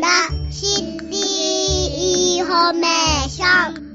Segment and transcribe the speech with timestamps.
[0.00, 0.08] だ
[0.50, 1.16] シティ
[2.36, 3.86] インフォメーション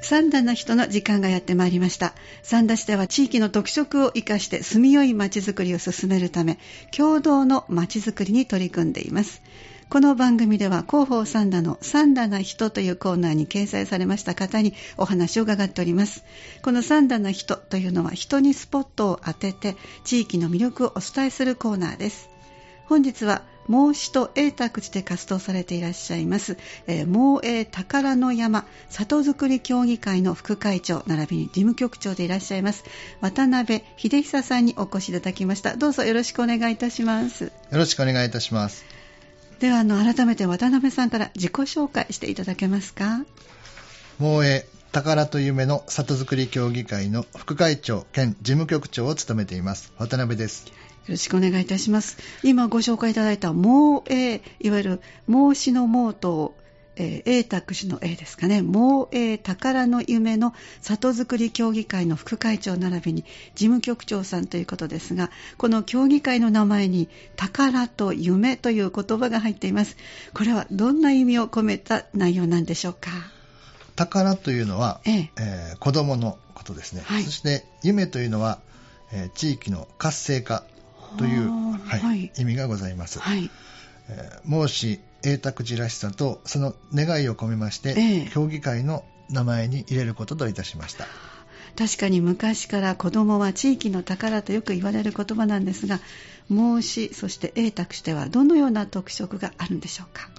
[0.00, 2.14] SUNだなヒトの時間がやってまいりました。
[2.44, 6.58] 三田市では地域の特色を生かして住みよい街づくりを進めるため、
[6.96, 9.42] 協働の街づくりに取り組んでいます。
[9.88, 16.22] この番組では広報さんだの SUNだなヒトというコーナーに掲載されました方にお話を伺っております。
[16.62, 22.35] この SUNだなヒトというのは人にスポットを当てて地域の魅力をお伝えするコーナーです。
[22.88, 32.84] 本日は孟子と永卓寺で活動されていらっしゃいます、えー、孟永宝の山里づくり協議会の副会長並びに事務局長でいらっしゃいます
[33.20, 35.76] 渡辺秀久さんにお越しいただきました。
[35.76, 37.44] どうぞよろしくお願いいたします。
[37.44, 38.84] よろしくお願いいたします。
[39.58, 43.24] ではあの改めて渡辺さんから自己紹介していただけますか。
[44.18, 49.92] 孟永宝と夢の里づくり協議会の副会長兼事務局長を務めています。
[49.98, 50.66] 渡辺です。
[50.66, 50.72] よ
[51.08, 52.18] ろしくお願いいたします。
[52.42, 56.54] 今ご紹介いただいた孟英、いわゆる孟子の孟と、
[56.98, 63.22] えー、永卓寺の永ですかね、孟英宝の夢の里づくり協議会の副会長並びに
[63.54, 69.96] 事務局長さんということですが、この協議会の名前に宝と夢という言葉が入っています。
[70.32, 73.10] これはどんな意味を込めた内容なんでしょうか？
[73.94, 77.02] 宝というのは、えええー、子供のことですね。
[77.04, 78.58] はい、そして夢というのは、
[79.12, 80.64] えー、地域の活性化
[81.18, 81.50] という、
[81.84, 83.18] はいはい、意味がございます。
[83.18, 83.50] はい。
[84.08, 91.06] えー、孟子永卓寺らしさとその願いを込めまして、えー、協議会の名前に入れることといたしました。
[91.76, 96.00] 確かに昔から子供は地域の宝とよく言われる言葉なんですが
[96.48, 100.30] 孟子そして永卓寺ではどのような特色があるんでしょうか？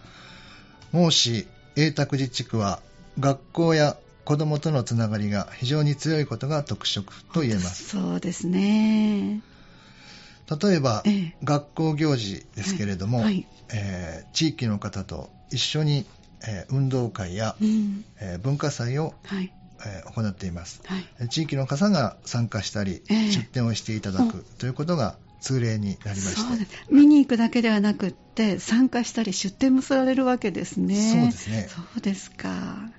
[0.94, 2.82] 孟子永卓寺地区は
[3.20, 7.90] 学校や子供とのつながりが非常に強いことが特色と言えます。
[7.90, 9.42] そうですね
[10.50, 13.26] 例えば、ええ、学校行事ですけれども、はい。
[13.26, 16.06] はい、えー、地域の方と一緒に、
[16.48, 19.52] えー、運動会や、うん、えー、文化祭を、はい。
[19.86, 20.82] えー、行っています、
[21.30, 26.68] 地域の方が参加したり、出展をしていただくということが通例になりまして。
[26.90, 30.96] 見に行くだけではなくって参加したり出展もされるわけですね。
[30.96, 31.70] そうですね。
[31.70, 32.90] そうですか。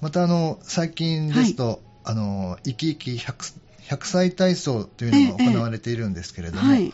[0.00, 3.54] またあの最近ですと、あの生き生き 100,
[3.96, 6.92] 100歳体操というのが行われているんですけれども、ええはい、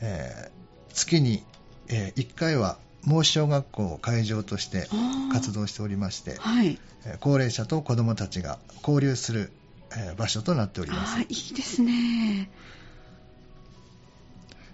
[0.00, 1.42] えー、月に、
[1.88, 4.88] えー、1回は孟子小学校を会場として
[5.32, 6.78] 活動しておりまして、はい。
[7.06, 9.52] え高齢者と子どもたちが交流する、
[9.96, 11.20] え場所となっております。
[11.20, 12.50] いいですね、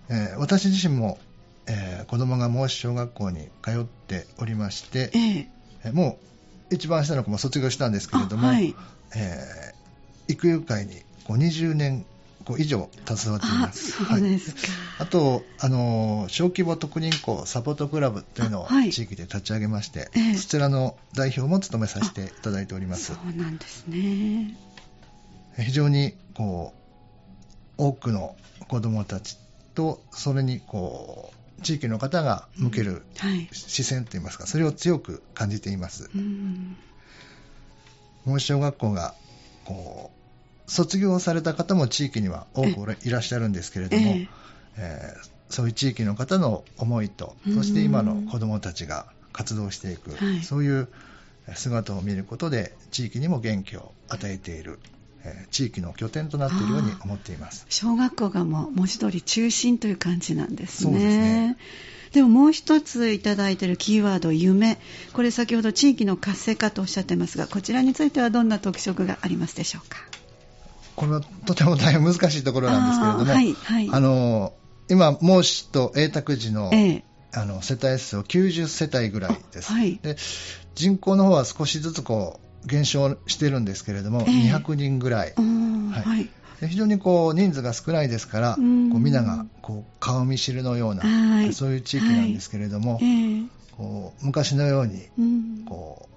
[0.08, 1.18] え私自身も、
[1.66, 5.48] え子どもが孟子小学校に通っておりまして、え
[5.84, 5.92] え。
[5.92, 6.18] も
[6.70, 8.74] う一番下の子も卒業したんですけれども、はい、
[9.14, 9.74] え
[10.28, 12.06] 育遊会にこう20年
[12.58, 13.92] 以上携わっています。
[13.92, 14.60] そうですか。
[14.60, 23.14] はい、あと、あの、小規模特任校サポートクラブというのを地域で立ち上げまして、はい、そちらの代表も務めさせていただいております。
[23.14, 24.54] そうなんですね。
[25.56, 26.74] 非常に、こ
[27.78, 28.36] う、多くの
[28.68, 29.38] 子どもたち
[29.74, 33.04] と、それに、こう、地域の方が向ける
[33.52, 36.10] 視線といいますか、それを強く感じています。
[36.14, 36.76] うん、
[38.24, 39.14] もう小学校が、
[39.64, 40.21] こう、
[40.72, 44.28] 卒業された方も地域には多くいらっしゃるんですけれども、え
[44.78, 50.88] えー、そういう地域の方の思いと、そして今の子どもたちが活動していく、はい、そういう
[51.54, 54.78] 姿を見ることで、地域にも元気を与えている。
[55.52, 60.90] 地域の拠点となっているように思っています小学校がもう文字通り中心という感じなんですね。
[60.92, 61.56] そうですね
[62.12, 64.78] でももう一ついただいているキーワード、夢。
[65.12, 70.21] これ先ほど地域の活性化とおっしゃってますが、こちらについてはどんな特色がありますでしょうか？
[70.96, 74.52] これはとても大変難しいところなんですけれども、はいはい、あの
[74.90, 80.16] 今、孟子と永卓寺のええ、あの世帯数を90世帯ぐらいです、はい、で
[80.74, 88.64] 人口の方は少しずつこう減少してるんですけれども、え、200人ぐらい、はい、非常にこう人数が少ないですから、こう
[89.00, 91.02] 皆がこう顔見知りのような、
[91.52, 93.00] そういう地域なんですけれども、
[93.76, 95.08] こう昔のように
[95.66, 96.11] こう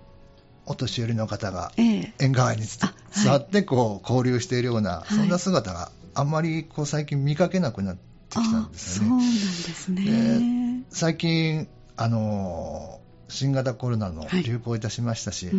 [0.65, 9.09] お年寄りの方が縁側に座ってこう交流しているような、そんな姿があんまりこう最近見かけなくなってきたんですよね。
[9.09, 10.83] そうなんですね。
[10.89, 11.67] 最近
[11.97, 15.55] あの新型コロナの流行いたしましたし、はい、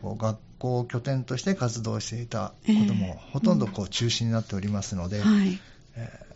[0.00, 5.58] こう学校を拠点として活動していたことも、ほとんどこう中止になっておりますので、はい。
[5.96, 6.26] え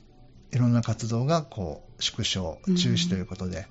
[0.53, 3.67] ー、いろんな活動がこう縮小、中止ということで、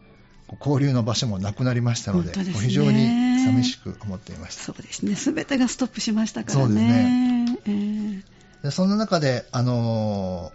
[0.59, 4.63] 交流の場所もなくなりましたので、でね、非常に寂しく思っていました。
[4.63, 5.15] そうですね。
[5.15, 6.63] すべてがストップしましたからね。
[6.65, 7.59] そうですね。
[7.65, 8.23] えー、
[8.63, 10.51] でそんな中で、あの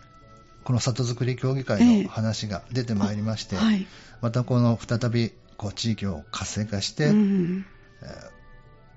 [0.63, 3.87] ー、この里づくり協議会の話が出てまいりまして、えーはい、
[4.21, 7.67] またこの再びこう地域を活性化して、うん、
[8.03, 8.11] えー、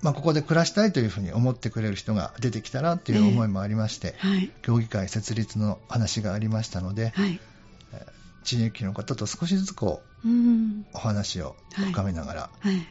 [0.02, 7.40] まあ、ここで暮らしたいというふうに思ってくれる人が出てきたらという思いもありまして、えーはい、協議会設立の話がありましたので、はい、
[7.94, 11.56] えー、地域の方と少しずつこう、うん、お話を
[11.90, 12.86] 深めながら、はい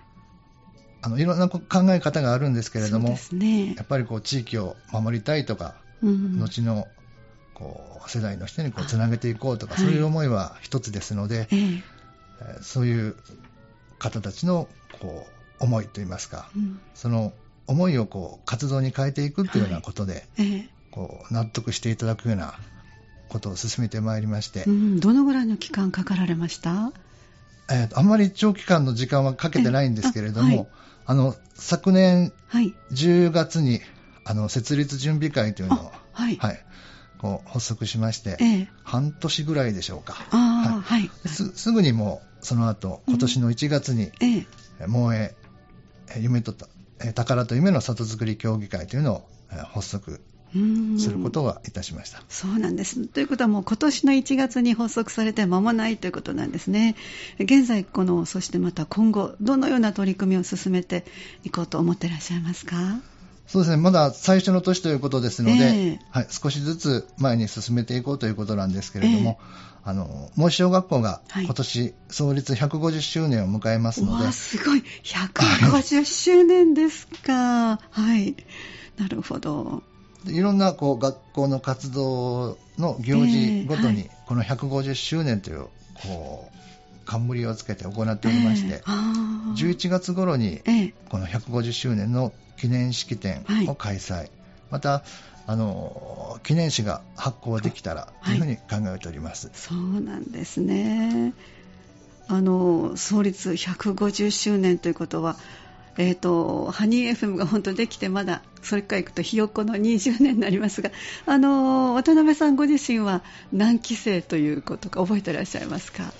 [1.01, 6.87] あのいろんな考え方があるんですけれども、ね、やっぱりこう地域を守りたいとか、うん、後の
[7.53, 11.83] こう世代の人にこうつなげていこうとか、そういう思いは一つですので、ええ。
[12.61, 13.15] そういう
[13.99, 14.67] 方たちの
[14.99, 15.27] こ
[15.59, 17.33] う思いといいますか、うん、その
[17.67, 20.53] 思いをこう活動に変えていくというようなことで、はい。
[20.53, 22.55] えこう納得していただくような
[23.29, 26.91] ことを進めてまいりまして、うん、どのぐらいの期間かかられました？
[27.71, 30.67] えー、あんまり長期間の時間はかけてないんですけれども、
[31.05, 32.33] あの昨年
[32.91, 33.81] 10月に、
[34.23, 36.65] あの設立準備会というのを、はい、はい、
[37.17, 40.81] こう発足しまして、ええ、半年ぐらいでしょうか、はい。
[40.81, 44.47] はい、すすぐにもうその後今年の1月に、うんえ
[44.79, 45.35] え、萌え
[46.19, 46.53] 夢と
[47.15, 49.29] 宝と夢の里づくり協議会というのを
[49.73, 50.21] 発足
[50.99, 52.21] することがいたしました。
[52.29, 53.07] そうなんです。
[53.07, 56.95] ということはもう今年の1月に発足されて間もないということなんですね。
[57.39, 61.05] 現在このそしてまた今後どのような取り組みを進めて
[61.43, 62.99] いこうと思っていらっしゃいますか？
[63.51, 69.39] そうですね、まだ最初の年ということですので、えー、はい、少しずつ前に進めていこうということなんですけれども、
[69.83, 78.37] えー、あのもう小学校が今年創立150周年を迎えますので、はい、すごい、150周年ですか、はい、
[78.97, 79.83] なるほど。
[80.25, 90.61] いろんなこう学校の活動の行事ごとに、この150周年というこう冠をつけて行っておりまして、11月頃に
[91.09, 94.31] この150周年の記念式典を開催、はい、
[94.69, 95.03] また
[95.47, 98.63] あの記念誌が発行できたらというふうに考
[98.95, 101.33] えております、はい、そうなんですね。
[102.27, 105.35] あの創立150周年ということは
[105.97, 110.91] えーと、ハニー FM が本当できてまだそれからいくとひよっこの20年になりますが
[111.25, 116.13] あの渡辺さんご自身は何期生ということか覚えてらっしゃいますか？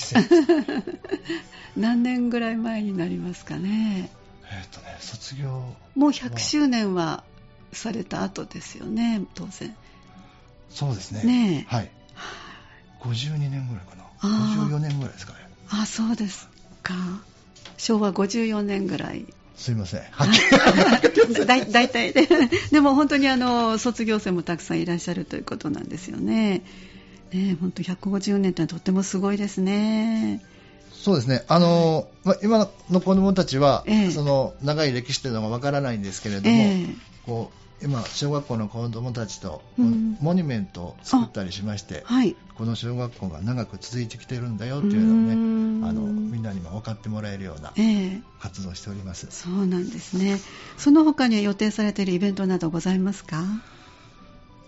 [1.76, 4.10] 何年ぐらい前になりますかね？
[4.50, 7.24] えっ、ー、とね卒業もう100周年は
[7.72, 9.74] された後ですよね当然。
[10.70, 11.24] そうですね。
[11.24, 11.90] ねはい。
[13.00, 14.04] 52年ぐらいかな。
[14.22, 15.38] 54年ぐらいですかね。
[15.70, 16.48] あそうです
[16.82, 16.94] か
[17.80, 19.24] 昭和54年ぐらい
[19.56, 20.00] すいません。
[21.46, 22.26] だ大体で。
[22.72, 26.62] でも本当にあの卒業生もたくさんいらっしゃるということなんですよね。
[27.30, 30.40] ね本当150年というのはとってもすごいですね。
[31.02, 31.44] そうですね。
[31.48, 37.50] あの、ま今の子供たちは、えー、その長い歴史というのがわからないんですけれども、えー、こ
[37.80, 47.72] う今小学校の子供たちと、モニュメントを作ったりしまして、はい、この小学校が長く続いてきてるんだよっていうのをね、あのみんなにも分かってもらえるような
[48.38, 49.26] 活動をしております。
[49.26, 50.38] えー、そうなんですね。
[50.76, 53.42] その他に予定されているイベントなどございますか？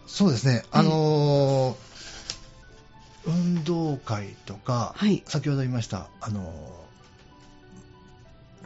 [0.07, 0.65] そうですね。
[0.71, 1.92] あのー
[3.27, 6.53] 運動会とか、はい、先ほど言いましたあの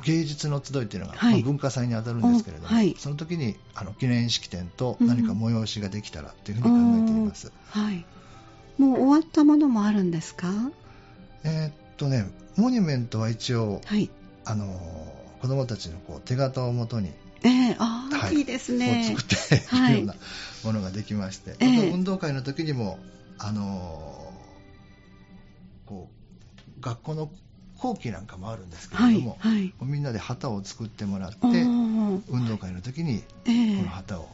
[0.05, 8.05] 芸術の集いというのが、はい、文化祭に当たるんですけれども、はい、その時にあの記念式典と何か催しができたらというふうに考えています、うん、はい、
[8.79, 10.49] もう終わったものもあるんですか？
[11.45, 14.11] えー、っとねモニュメントは一応、はい、
[14.45, 14.67] あの
[15.41, 19.15] 子どもたちのこう手形をもとにえー、あはい、いいですね。
[19.15, 20.15] を作っているような
[20.65, 22.99] ものができまして、はい、運動会の時にも、
[23.39, 24.26] あの
[25.87, 26.11] こ
[26.79, 27.31] う学校の
[27.79, 34.29] 後期なんかもあるんですけれども、はいはい、みんなで旗を作ってもらって運動会の時にこの旗を、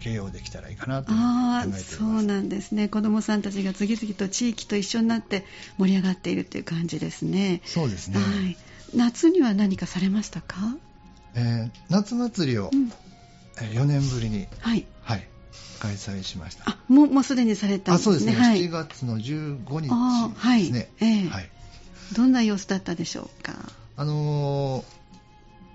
[0.00, 1.14] 掲揚できたらいいかなと考
[1.60, 1.96] えています。
[1.96, 2.88] そうなんですね。
[2.88, 5.44] 子どもさんたちが次々と地域と一緒になって
[5.78, 7.62] 盛り上がっているという感じですね。
[7.64, 8.56] そうですね、はい、
[8.94, 10.56] 夏には何かされましたか、
[11.34, 12.92] えー、夏祭りを、うん、
[13.68, 14.86] 4年ぶりに、はい、はい、
[15.80, 16.64] 開催しました。
[16.66, 18.12] あもうもうすでにされたんですね。
[18.12, 19.92] あそうですね、はい、7月の15日ですね。
[20.36, 21.50] はい、えー、はい、
[22.14, 23.54] どんな様子だったでしょうか？
[23.96, 24.84] あのー、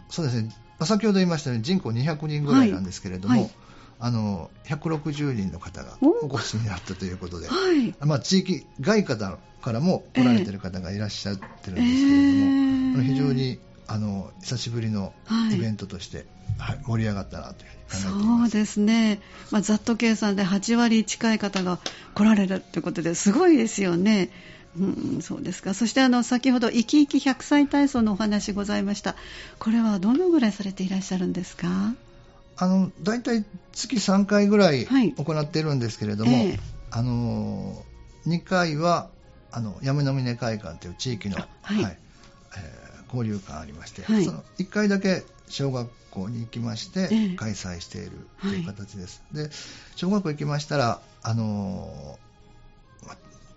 [0.09, 0.51] そうですね。
[0.81, 3.41] 先ほど言いましたように人口200人ぐらいなんですけれども、はい。
[3.41, 3.51] はい、
[3.99, 7.93] あの160人の方がお越しになったということで、はい。
[8.01, 15.13] まあ、地域外方からも来られている方がいらっしゃってるんですけれども、えー、非常にあの久しぶりの
[15.53, 16.25] イベントとして、
[16.57, 18.51] はい、はい、盛り上がったなというふうに考えています。
[18.51, 19.19] そうですね、
[19.51, 21.79] まあ、ざっと計算で8割近い方が
[22.13, 24.29] 来られるということですごいですよね。
[24.77, 25.73] うん、そうですか。
[25.73, 29.15] そしてあの先ほど生き生き100歳体操のお話ございました。
[29.59, 31.95] これはどのぐらいされていらっしゃるんですか？
[32.57, 36.49] あの大体月3回ぐらい行っているんですけれども、はいえ。
[36.51, 36.59] ー
[36.91, 37.83] あの
[38.25, 39.09] 2回は
[39.51, 41.97] あのやめの峰会館という地域の、はい、はい、
[42.57, 49.23] えー、交流館ありまして、はい、その1回だけ小学校に行きまして開催しているという形です。
[49.33, 49.55] えーはい、で
[49.95, 52.19] 小学校行きましたらあの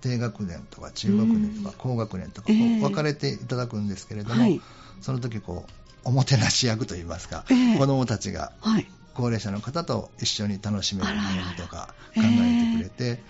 [0.00, 4.60] 低学年とか中学年とか高学年とか分かれていただくんですけれども、えー、
[5.00, 5.70] その時こう
[6.04, 8.52] おもてなし役といいますか、えー、子どもたちが
[9.14, 13.22] 高齢者の方と一緒に楽しめるようにとか考えてくれて、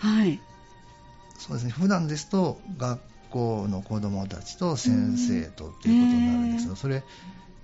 [1.39, 1.71] そうですね。
[1.71, 7.03] 普段ですと学校の子どもたちと先生とっていうことになるんですが、それ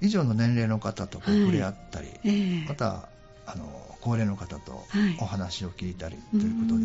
[0.00, 2.68] 以上の年齢の方とこう触れ合ったり、はい。
[2.68, 3.08] また
[3.46, 4.84] あの高齢の方と
[5.20, 6.84] お話を聞いたりということで、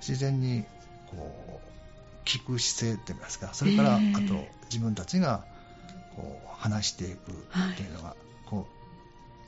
[0.00, 0.64] 自然に
[1.06, 5.44] こう聞く姿勢といいますかそれから、あと自分たちが
[6.16, 8.75] こう話していくっていうのが、こう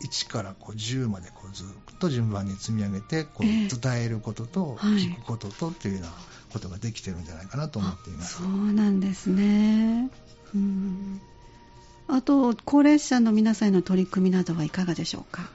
[0.01, 1.67] 1からこう10までこうずっ
[1.99, 6.13] と順番に積み上げてこう伝えることと聞くこととっていうような
[6.53, 8.37] ことができてるんじゃないかなと思っています。
[8.37, 10.11] そうなんですね。
[10.55, 11.21] うん
[12.11, 15.51] あと、高齢者の皆さんへの取り組みなどはいかがでしょうか？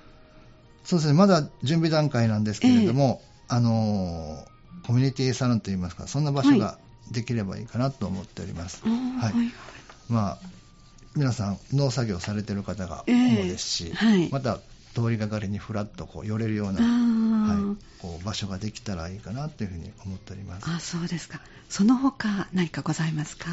[0.83, 4.45] そうですね、まだ準備段階なんですけれども、えー、あの
[4.85, 6.77] コミュニティサロンといいますか、そんな場所が
[7.11, 8.83] できればいいかなと思っております。
[8.83, 8.89] は
[9.29, 9.33] い。
[9.33, 9.53] はい、
[10.09, 10.37] まあ、
[11.15, 14.59] 皆さん農作業されてる方が主ですし、えーはい、また
[14.95, 20.69] 通りがかりにふらっとこう寄れるような、はい、こう場所ができたらいいかなというふうに思っております。
[20.69, 21.39] あそうですか。
[21.69, 23.49] その他何かございますか？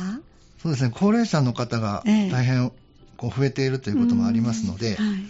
[0.63, 0.93] そうですね。
[0.95, 2.73] 高齢者の方が大変
[3.17, 5.23] こう増えているということもありますので、えーはい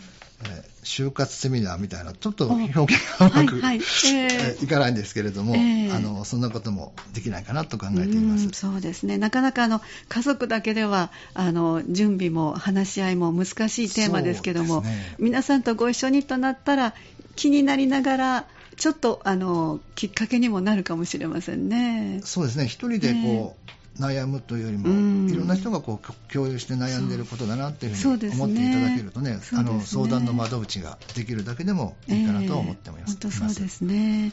[0.45, 2.75] えー、就活セミナーみたいな、ちょっと表現
[3.19, 8.47] がうまく、はいはいえー、いかないんですけれども、えー、あの、そんなこともできないかなと考えています。
[8.47, 9.19] うそうですね。
[9.19, 16.95] なかなかあの家族だけではあの準備も話し合いも難しいテーマですけども、ね、皆さんとご一緒にとなったら
[17.37, 18.47] 気になりながら。
[18.77, 22.23] ちょっとあのきっかけにもなるかもしれませんね。
[22.25, 22.65] そうですね。
[22.65, 24.89] 一人でこう、悩むというよりも、
[25.31, 29.41] いろんな人がこう共有して悩んでいることだなっていうふうに思っていただけるとね、ね。
[29.53, 33.19] あの相談の窓口ができるだけでもいいかなと思っております。
[33.21, 34.33] えー、本当そうですね。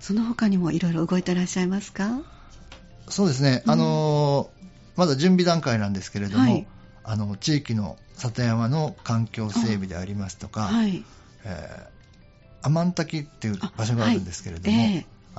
[0.00, 2.22] その他にもいろいろ動いてらっしゃいますか？
[3.08, 4.50] そうですね、あの
[4.96, 6.66] まだ準備段階なんですけれども、はい、
[7.04, 11.04] あの地域の里山の環境整備でありますとか、はい、
[11.44, 14.76] えー、アマン滝っていう場所があるんですけれども、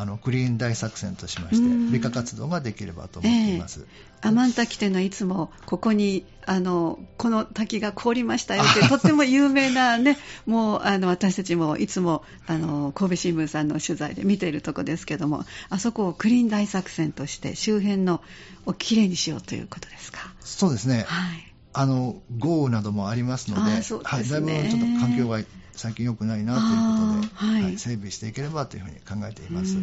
[0.02, 3.86] あのクリーン大作戦としまして美化活動ができればと思っています。
[4.22, 18.22] えー、アマン滝というのはいつもここにあのこの滝が凍りましたよってとっても有名なねもうあの私たちもいつもあの神戸新聞さんの取材で見ているとこですけどもあそこをクリーン大作戦として周辺の
[18.66, 20.34] をきれいにしようということですか？
[20.40, 21.04] そうですね。
[21.10, 21.46] はい。
[21.72, 25.40] あの豪雨などもありますので、でね、はい、だいぶちょっと環境が
[25.80, 29.78] 最近良くないなということで、はい、はい、整備していければというふうに考えています。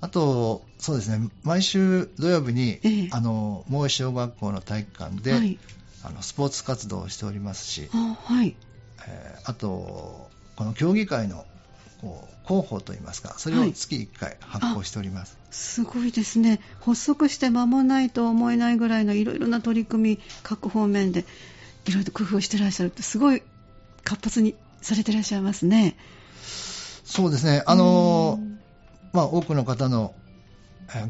[0.00, 5.58] あと、そうですね、毎週土曜日に、ええ、あの、萌小学校の体育館で、はい、
[6.04, 8.54] あのスポーツ活動をしておりますし、あ,、はい。
[9.08, 11.44] えー、あと、この競技会の
[12.00, 21.24] こう広報といいますか、それを月1回発行しております、はい、すごいですね、発足して間もないと思えないぐらいのいろいろな取り組み、各方面で
[21.86, 23.42] いろいろ工夫してらっしゃるって、すごい
[24.06, 25.96] 活発にされてらっしゃいますね。
[27.04, 27.62] そうですね。
[27.66, 28.38] あの、
[29.12, 30.14] まあ、多くの方の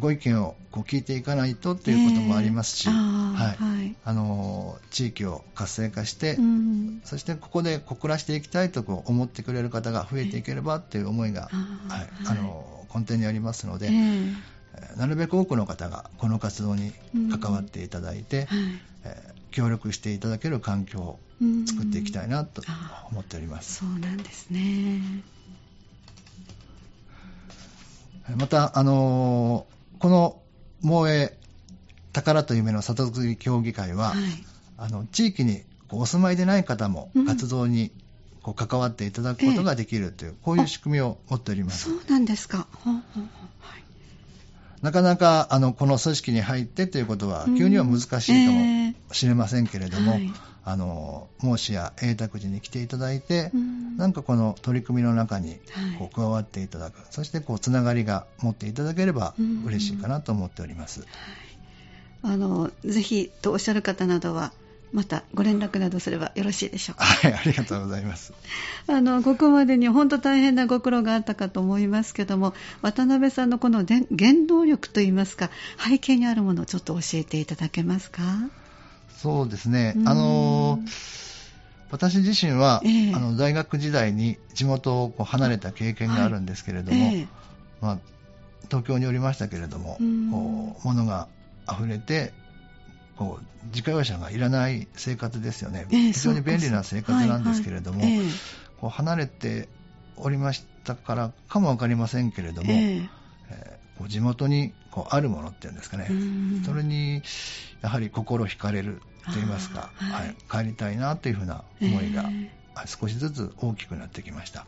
[0.01, 16.93] ご意見をこう聞いていかないとということもありますし、えー、はい、あの地域を活性化して、うん、そしてここでこ暮らしていきたいとこう思ってくれる方が増えていければという思いが、えー、はい、あの根底にありますので、えー、なるべく多くの方がこの活動に
[17.39, 18.59] 関わっていただいて、うん。
[18.59, 21.19] はい、えー、協力していただける環境を
[21.67, 22.61] 作っていきたいなと
[23.11, 23.77] 思っております。
[23.77, 25.01] そうなんですね。
[28.37, 30.43] また、あのー、この
[30.83, 31.39] 萌え
[32.13, 34.19] 宝と夢の里づくり協議会は、はい、
[34.77, 37.93] あの地域にお住まいでない方も活動に
[38.43, 41.85] こう関わっていただくことができるという、うん、こういう仕組みを持っております。
[41.85, 42.67] そうなんですか。
[42.85, 43.03] は
[43.79, 43.86] い
[44.83, 55.59] なかなかあのこの組織に入ってということは急には難しいかもしれませんけれども、うんえーはい、あの孟子や永卓寺に来ていただいて、うん、なんかこの取り組みの中に
[55.99, 61.07] こう加わっていただく、はい、そしてこうつながりが持っていただければ嬉しいかなと思っております。
[62.23, 64.53] うん、あのぜひとおっしゃる方などは
[64.93, 67.05] またご連絡などすればよろしいでしょうか。
[67.05, 68.33] はい、ありがとうございます。
[68.87, 74.01] あの、ここまでに本当大変なご苦労があったかと思いますけども、渡辺さんのこの原
[74.47, 78.23] 動力といいますか、背景にあるものをちょっと教えていただけますか？
[79.17, 79.95] そうですね。
[80.05, 80.79] あの
[81.91, 87.29] 私自身は、えー、あの大学時代に地元を離れた経験があるんですけれども、はいえー、
[87.81, 87.99] まあ、
[88.69, 89.99] 東京におりましたけれども、
[90.31, 91.29] こう物が
[91.71, 92.33] 溢れて
[93.17, 98.33] こう自家用車がいらない生活ですよね、えー、非常に便利な生活なんですけれども、はいはいえー、
[98.81, 99.69] こう離れて
[100.17, 103.09] おりましたからかも分かりませんけれども、えー
[103.51, 106.09] えー、こう地元にこうあるものっていうんですかね、
[106.65, 107.23] それに
[107.83, 112.25] やはり心惹かれるといいますか、はい、はい、帰りたいなというふうな思いが
[112.87, 114.67] 少しずつ大きくなってきました。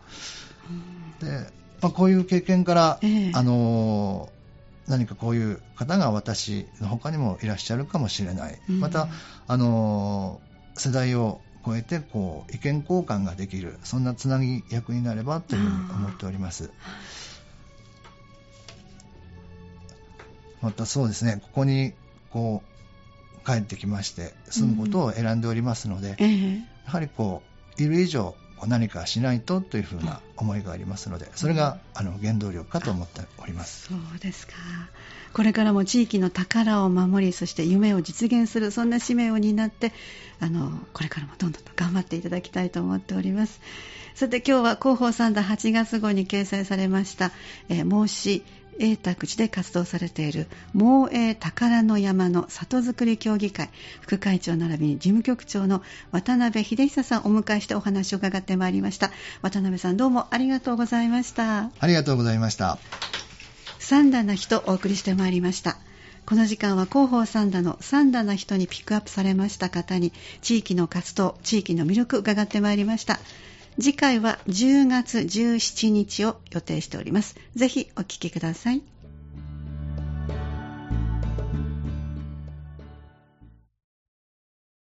[1.20, 1.50] で
[1.80, 3.00] まあ、こういう経験から、
[3.34, 4.30] あの
[4.88, 9.08] 何かこういう方が私の他にもいらっしゃるかもしれない、うん、また、
[9.46, 10.40] あの
[10.74, 16.70] 世代を超えてこう意見交換ができるそんなつなぎ役になればというふうに思っております。
[20.60, 21.92] またそうですねここに
[22.30, 27.42] こう帰ってきまして住むことを選んでおりますので、うん、やはりこ
[27.78, 28.34] ういる以上
[28.66, 33.88] 何かしないとというふうな思いがありますので、それがあの原動力かと思っております。
[33.88, 34.54] そうですか。
[35.32, 39.92] これからも地域の宝を守り、そして夢を実現する、そんな使命を担って、
[40.40, 43.60] あの、これからもどんどんと頑張っていただきたいと思っております。
[44.18, 47.30] さて今日は広報三田8月号に掲載されました、
[47.68, 48.42] えー、申し
[48.78, 53.70] 永卓寺で活動されている毛栄宝の山の里づくり協議会
[54.00, 55.82] 副会長並びに事務局長の
[56.12, 59.10] 渡辺秀久さんをお迎えしてお話を伺ってまいりました。
[59.42, 61.70] 渡辺さんどうもありがとうございました。
[61.78, 62.78] ありがとうございました。
[63.78, 65.76] 三段な人お送りしてまいりました。
[66.28, 73.18] この時間は広報三田の三田な人にピックアップされました方に地域の活動地域の魅力伺ってまいりました
[73.80, 77.36] 次回は10月17日を予定しております。
[77.54, 78.82] ぜひお聴きください。